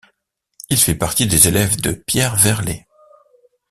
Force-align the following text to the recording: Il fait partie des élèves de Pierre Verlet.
Il 0.71 0.77
fait 0.79 0.95
partie 0.95 1.27
des 1.27 1.47
élèves 1.47 1.79
de 1.79 1.91
Pierre 1.91 2.35
Verlet. 2.35 2.87